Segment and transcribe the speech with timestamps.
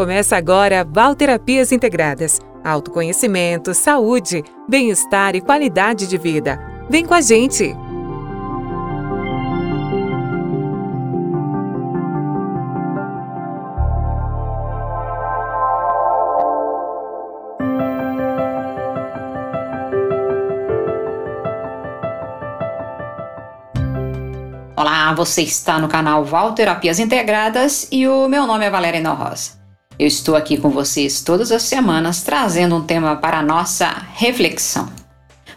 [0.00, 2.40] Começa agora Valterapias Integradas.
[2.64, 6.58] Autoconhecimento, saúde, bem-estar e qualidade de vida.
[6.88, 7.76] Vem com a gente!
[24.74, 29.59] Olá, você está no canal Val Terapias Integradas e o meu nome é Valéria Rosa.
[30.00, 34.90] Eu estou aqui com vocês todas as semanas trazendo um tema para a nossa reflexão.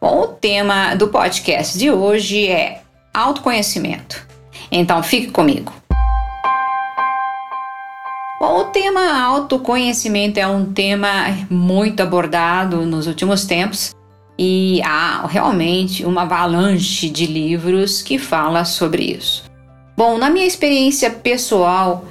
[0.00, 2.82] Bom, o tema do podcast de hoje é
[3.12, 4.24] autoconhecimento.
[4.70, 5.72] Então fique comigo.
[8.38, 13.92] Bom, o tema autoconhecimento é um tema muito abordado nos últimos tempos
[14.38, 19.42] e há realmente uma avalanche de livros que fala sobre isso.
[19.96, 22.04] Bom, na minha experiência pessoal,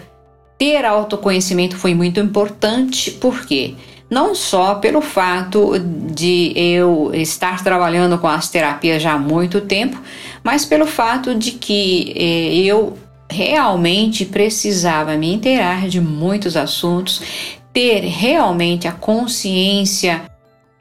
[0.58, 3.76] ter autoconhecimento foi muito importante, porque
[4.10, 10.02] não só pelo fato de eu estar trabalhando com as terapias já há muito tempo,
[10.44, 12.98] mas pelo fato de que eh, eu
[13.30, 17.22] realmente precisava me inteirar de muitos assuntos,
[17.74, 20.24] ter realmente a consciência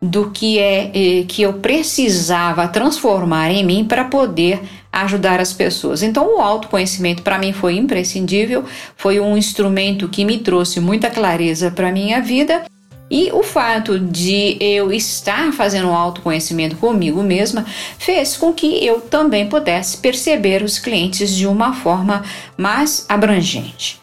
[0.07, 6.03] do que é eh, que eu precisava transformar em mim para poder ajudar as pessoas.
[6.03, 8.65] Então, o autoconhecimento para mim foi imprescindível,
[8.97, 12.65] foi um instrumento que me trouxe muita clareza para minha vida.
[13.09, 17.65] E o fato de eu estar fazendo um autoconhecimento comigo mesma
[17.99, 22.25] fez com que eu também pudesse perceber os clientes de uma forma
[22.57, 24.01] mais abrangente.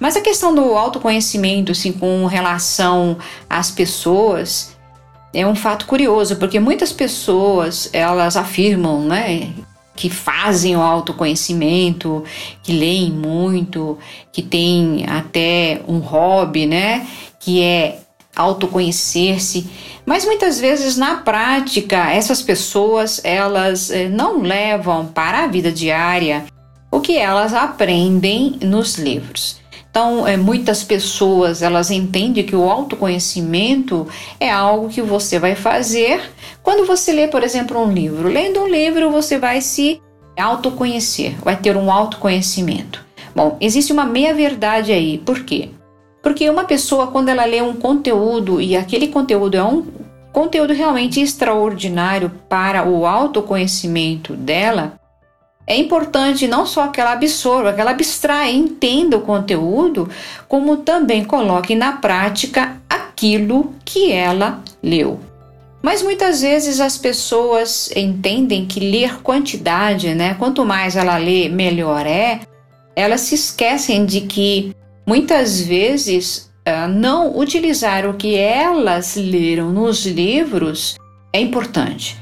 [0.00, 4.75] Mas a questão do autoconhecimento, assim, com relação às pessoas,
[5.36, 9.50] é um fato curioso, porque muitas pessoas elas afirmam, né,
[9.94, 12.24] que fazem o autoconhecimento,
[12.62, 13.98] que leem muito,
[14.32, 17.06] que tem até um hobby, né,
[17.38, 17.98] que é
[18.34, 19.66] autoconhecer-se,
[20.06, 26.44] mas muitas vezes na prática essas pessoas elas eh, não levam para a vida diária
[26.90, 29.60] o que elas aprendem nos livros.
[29.96, 34.06] Então, é, muitas pessoas elas entendem que o autoconhecimento
[34.38, 36.20] é algo que você vai fazer
[36.62, 38.28] quando você lê, por exemplo, um livro.
[38.28, 39.98] Lendo um livro, você vai se
[40.38, 43.02] autoconhecer, vai ter um autoconhecimento.
[43.34, 45.16] Bom, existe uma meia-verdade aí.
[45.16, 45.70] Por quê?
[46.22, 49.82] Porque uma pessoa, quando ela lê um conteúdo e aquele conteúdo é um
[50.30, 55.00] conteúdo realmente extraordinário para o autoconhecimento dela,
[55.66, 60.08] é importante não só que ela absorva, que ela abstraia, entenda o conteúdo,
[60.46, 65.18] como também coloque na prática aquilo que ela leu.
[65.82, 70.34] Mas muitas vezes as pessoas entendem que ler quantidade, né?
[70.34, 72.40] Quanto mais ela lê, melhor é.
[72.94, 74.74] Elas se esquecem de que
[75.06, 80.96] muitas vezes ah, não utilizar o que elas leram nos livros
[81.32, 82.16] é importante.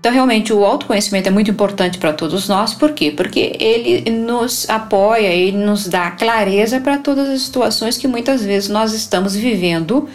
[0.00, 3.10] Então, realmente, o autoconhecimento é muito importante para todos nós, por quê?
[3.10, 8.70] Porque ele nos apoia, ele nos dá clareza para todas as situações que muitas vezes
[8.70, 10.08] nós estamos vivendo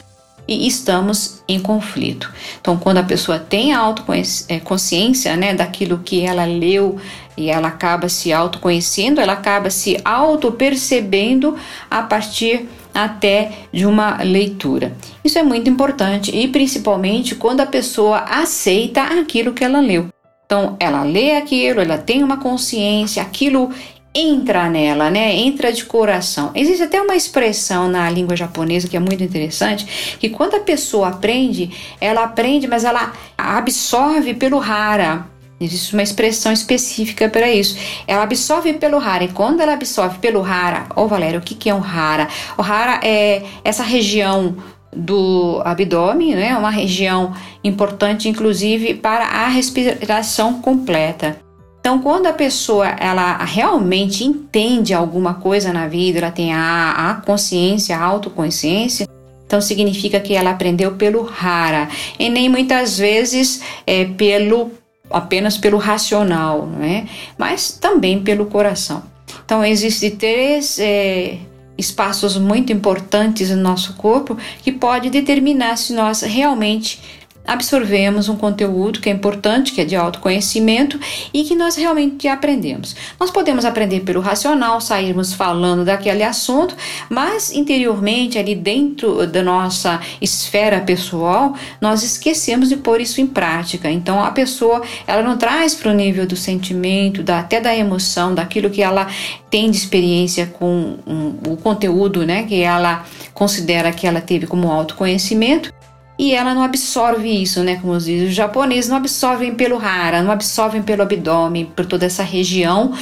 [0.48, 2.34] e estamos em conflito.
[2.60, 6.98] Então, quando a pessoa tem autoconsciência é, né, daquilo que ela leu
[7.38, 11.56] e ela acaba se autoconhecendo, ela acaba se auto-percebendo
[11.92, 14.96] a partir até de uma leitura.
[15.24, 20.08] Isso é muito importante e principalmente quando a pessoa aceita aquilo que ela leu.
[20.46, 23.72] Então, ela lê aquilo, ela tem uma consciência, aquilo
[24.16, 25.36] entra nela, né?
[25.36, 26.52] Entra de coração.
[26.56, 31.10] Existe até uma expressão na língua japonesa que é muito interessante, que quando a pessoa
[31.10, 31.70] aprende,
[32.00, 35.28] ela aprende, mas ela absorve pelo hara.
[35.60, 37.78] Existe uma expressão específica para isso.
[38.06, 39.24] Ela absorve pelo hara.
[39.24, 42.28] E quando ela absorve pelo hara, ô oh, Valéria, o que, que é um hara?
[42.58, 44.56] O hara é essa região
[44.94, 46.58] do abdômen, né?
[46.58, 47.34] Uma região
[47.64, 51.38] importante, inclusive, para a respiração completa.
[51.80, 57.14] Então, quando a pessoa ela realmente entende alguma coisa na vida, ela tem a, a
[57.22, 59.08] consciência, a autoconsciência,
[59.46, 61.88] então significa que ela aprendeu pelo rara
[62.18, 64.72] e nem muitas vezes é pelo
[65.10, 67.06] apenas pelo racional, não é?
[67.38, 69.04] Mas também pelo coração.
[69.44, 71.38] Então existem três é,
[71.78, 79.00] espaços muito importantes no nosso corpo que pode determinar se nós realmente absorvemos um conteúdo
[79.00, 81.00] que é importante, que é de autoconhecimento
[81.34, 82.96] e que nós realmente aprendemos.
[83.20, 86.76] Nós podemos aprender pelo racional, sairmos falando daquele assunto,
[87.10, 93.90] mas interiormente, ali dentro da nossa esfera pessoal, nós esquecemos de pôr isso em prática.
[93.90, 98.34] Então a pessoa, ela não traz para o nível do sentimento, da, até da emoção,
[98.34, 99.08] daquilo que ela
[99.50, 104.72] tem de experiência com um, o conteúdo, né, que ela considera que ela teve como
[104.72, 105.75] autoconhecimento
[106.18, 107.78] e ela não absorve isso, né?
[107.82, 112.94] Como os japoneses, não absorvem pelo hara, não absorvem pelo abdômen, por toda essa região,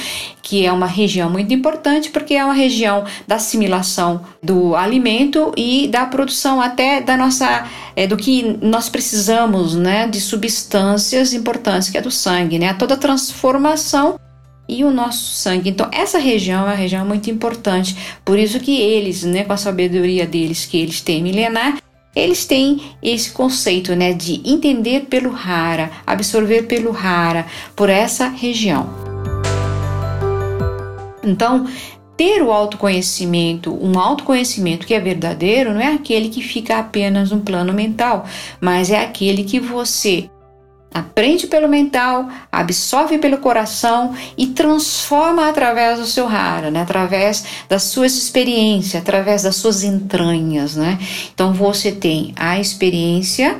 [0.42, 5.86] que é uma região muito importante, porque é uma região da assimilação do alimento e
[5.88, 10.08] da produção até da nossa, é, do que nós precisamos, né?
[10.08, 12.74] De substâncias importantes, que é do sangue, né?
[12.74, 14.18] Toda a transformação
[14.68, 15.70] e o nosso sangue.
[15.70, 17.96] Então, essa região é uma região muito importante.
[18.24, 21.78] Por isso que eles, né, com a sabedoria deles que eles têm milenar,
[22.14, 28.88] eles têm esse conceito né, de entender pelo rara, absorver pelo rara, por essa região.
[31.22, 31.66] Então,
[32.16, 37.40] ter o autoconhecimento, um autoconhecimento que é verdadeiro, não é aquele que fica apenas no
[37.40, 38.26] plano mental,
[38.60, 40.30] mas é aquele que você
[40.94, 46.82] Aprende pelo mental, absorve pelo coração e transforma através do seu rara, né?
[46.82, 50.76] através das suas experiências, através das suas entranhas.
[50.76, 50.96] Né?
[51.34, 53.56] Então você tem a experiência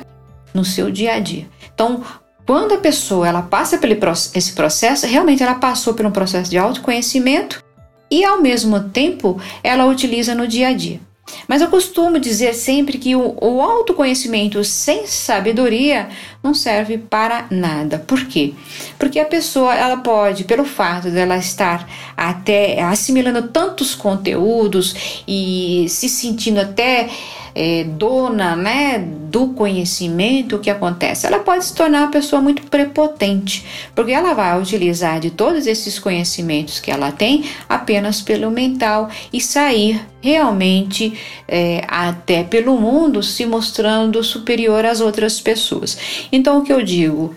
[0.53, 1.45] no seu dia a dia.
[1.73, 2.01] Então,
[2.45, 3.89] quando a pessoa ela passa por
[4.33, 7.61] esse processo, realmente ela passou por um processo de autoconhecimento
[8.09, 11.01] e ao mesmo tempo ela utiliza no dia a dia.
[11.47, 16.09] Mas eu costumo dizer sempre que o, o, autoconhecimento sem sabedoria
[16.43, 17.97] não serve para nada.
[17.97, 18.53] Por quê?
[18.99, 26.07] Porque a pessoa ela pode, pelo fato dela estar até assimilando tantos conteúdos e se
[26.07, 27.09] sentindo até
[27.55, 31.25] é, dona né, do conhecimento, o que acontece?
[31.25, 33.65] Ela pode se tornar uma pessoa muito prepotente,
[33.95, 39.39] porque ela vai utilizar de todos esses conhecimentos que ela tem apenas pelo mental e
[39.39, 41.17] sair realmente
[41.47, 46.27] é, até pelo mundo se mostrando superior às outras pessoas.
[46.31, 47.33] Então, o que eu digo?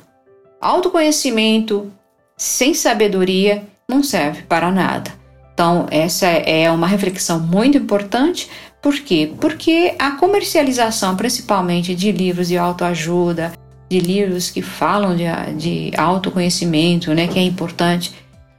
[0.60, 1.92] Autoconhecimento
[2.36, 5.12] sem sabedoria não serve para nada.
[5.58, 8.48] Então, essa é uma reflexão muito importante
[8.80, 9.32] por quê?
[9.40, 13.52] Porque a comercialização, principalmente de livros de autoajuda,
[13.88, 15.24] de livros que falam de,
[15.56, 18.12] de autoconhecimento, né, que é importante,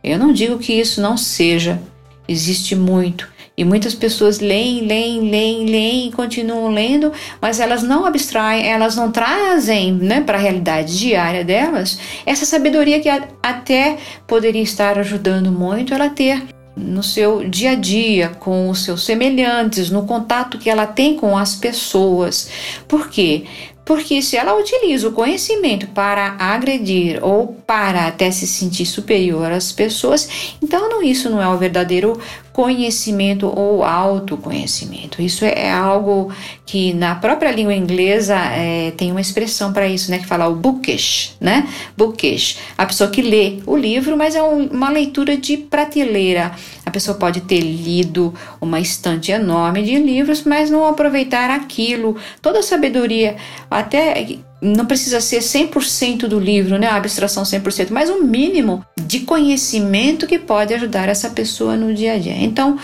[0.04, 1.80] eu não digo que isso não seja,
[2.28, 3.30] existe muito.
[3.56, 7.12] E muitas pessoas leem, leem, leem, leem continuam lendo,
[7.42, 13.02] mas elas não abstraem, elas não trazem né, para a realidade diária delas essa sabedoria
[13.02, 13.10] que
[13.44, 16.42] até poderia estar ajudando muito ela ter
[16.80, 21.38] no seu dia a dia com os seus semelhantes, no contato que ela tem com
[21.38, 22.50] as pessoas.
[22.88, 23.44] Por quê?
[23.84, 29.72] Porque se ela utiliza o conhecimento para agredir ou para até se sentir superior às
[29.72, 32.22] pessoas, então não, isso não é o verdadeiro
[32.54, 35.22] conhecimento ou autoconhecimento.
[35.22, 36.32] Isso é algo
[36.66, 40.20] que na própria língua inglesa é, tem uma expressão para isso, né?
[40.20, 41.68] Que fala o bookish, né?
[41.98, 42.58] Bookish.
[42.78, 46.52] A pessoa que lê o livro, mas é um, uma leitura de prateleira.
[46.86, 52.60] A pessoa pode ter lido uma estante enorme de livros, mas não aproveitar aquilo, toda
[52.60, 53.36] a sabedoria,
[53.70, 59.22] até não precisa ser 100% do livro, né, a abstração 100%, mas um mínimo de
[59.22, 62.36] conhecimento que pode ajudar essa pessoa no dia a dia.
[62.36, 62.78] Então,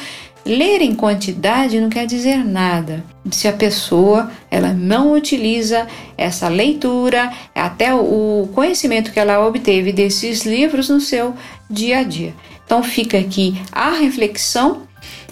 [0.46, 7.32] ler em quantidade não quer dizer nada se a pessoa ela não utiliza essa leitura,
[7.54, 11.34] até o conhecimento que ela obteve desses livros no seu
[11.70, 12.34] dia a dia.
[12.66, 14.84] Então fica aqui a reflexão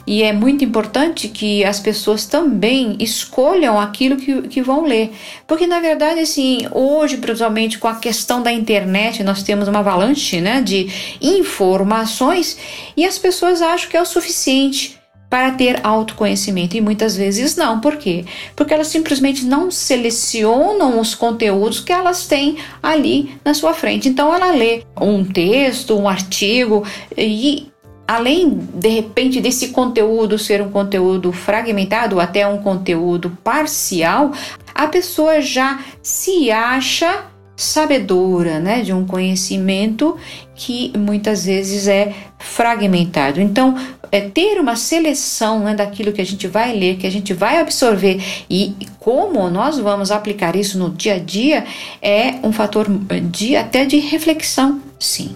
[0.05, 5.11] e é muito importante que as pessoas também escolham aquilo que, que vão ler.
[5.47, 10.41] Porque, na verdade, assim, hoje, principalmente com a questão da internet, nós temos uma avalanche
[10.41, 10.89] né, de
[11.21, 12.57] informações
[12.97, 17.79] e as pessoas acham que é o suficiente para ter autoconhecimento e muitas vezes não.
[17.79, 18.23] Por quê?
[18.55, 24.07] Porque elas simplesmente não selecionam os conteúdos que elas têm ali na sua frente.
[24.07, 26.85] Então ela lê um texto, um artigo
[27.17, 27.72] e
[28.07, 34.31] além de repente desse conteúdo ser um conteúdo fragmentado, até um conteúdo parcial,
[34.73, 40.17] a pessoa já se acha sabedora, né, de um conhecimento
[40.55, 43.39] que muitas vezes é fragmentado.
[43.39, 43.75] Então,
[44.11, 47.59] é ter uma seleção né, daquilo que a gente vai ler, que a gente vai
[47.59, 51.65] absorver e como nós vamos aplicar isso no dia a dia
[52.01, 52.87] é um fator
[53.31, 55.35] de até de reflexão, sim.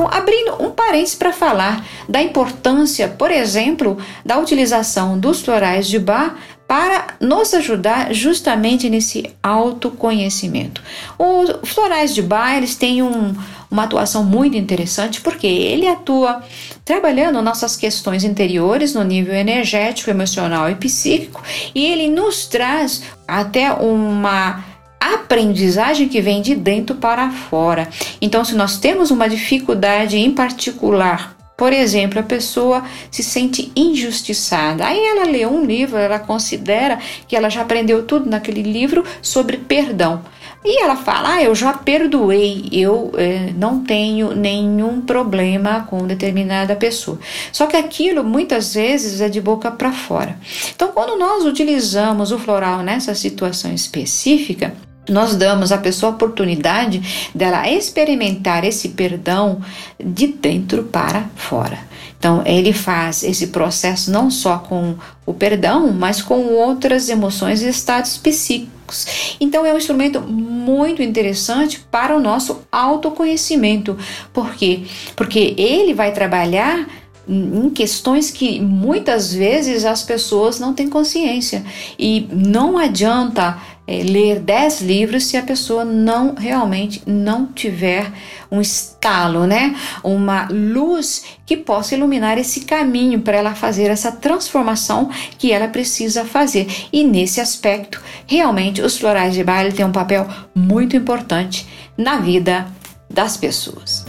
[0.00, 5.98] Então, abrindo um parênteses para falar da importância, por exemplo, da utilização dos florais de
[5.98, 10.80] bar para nos ajudar justamente nesse autoconhecimento.
[11.18, 13.34] Os florais de Bach eles têm um,
[13.70, 16.42] uma atuação muito interessante porque ele atua
[16.82, 21.42] trabalhando nossas questões interiores no nível energético, emocional e psíquico
[21.74, 24.64] e ele nos traz até uma
[25.00, 27.88] aprendizagem que vem de dentro para fora.
[28.20, 34.86] Então, se nós temos uma dificuldade em particular por exemplo, a pessoa se sente injustiçada.
[34.86, 39.58] Aí ela lê um livro, ela considera que ela já aprendeu tudo naquele livro sobre
[39.58, 40.22] perdão.
[40.64, 46.74] E ela fala: Ah, eu já perdoei, eu eh, não tenho nenhum problema com determinada
[46.74, 47.18] pessoa.
[47.52, 50.38] Só que aquilo muitas vezes é de boca para fora.
[50.74, 54.72] Então, quando nós utilizamos o floral nessa situação específica,
[55.08, 59.60] nós damos à pessoa a oportunidade dela experimentar esse perdão
[59.98, 61.90] de dentro para fora.
[62.18, 67.68] Então, ele faz esse processo não só com o perdão, mas com outras emoções e
[67.68, 69.36] estados psíquicos.
[69.40, 73.96] Então, é um instrumento muito interessante para o nosso autoconhecimento.
[74.34, 74.82] Por quê?
[75.16, 76.86] Porque ele vai trabalhar
[77.26, 81.64] em questões que muitas vezes as pessoas não têm consciência
[81.98, 83.56] e não adianta
[83.90, 88.08] é, ler 10 livros se a pessoa não realmente não tiver
[88.48, 89.74] um estalo, né?
[90.04, 96.24] Uma luz que possa iluminar esse caminho para ela fazer essa transformação que ela precisa
[96.24, 96.68] fazer.
[96.92, 101.66] E nesse aspecto, realmente os florais de baile têm um papel muito importante
[101.98, 102.68] na vida
[103.12, 104.04] das pessoas.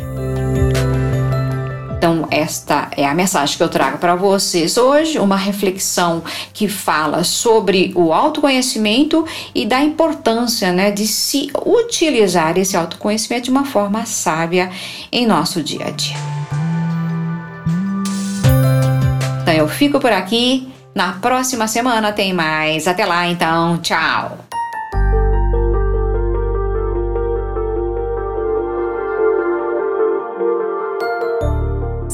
[2.01, 7.23] Então, esta é a mensagem que eu trago para vocês hoje, uma reflexão que fala
[7.23, 14.03] sobre o autoconhecimento e da importância né, de se utilizar esse autoconhecimento de uma forma
[14.07, 14.71] sábia
[15.11, 16.17] em nosso dia a dia.
[19.43, 20.73] Então, eu fico por aqui.
[20.95, 22.87] Na próxima semana tem mais.
[22.87, 23.77] Até lá, então.
[23.77, 24.40] Tchau.